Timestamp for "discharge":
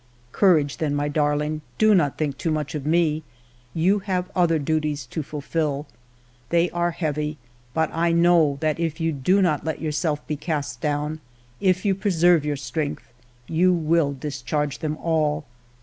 14.13-14.79